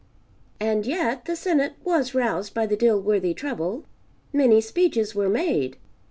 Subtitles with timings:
[0.59, 3.83] And yet the Senate was roused by the Dilworthy trouble.
[4.33, 5.77] Many speeches were made.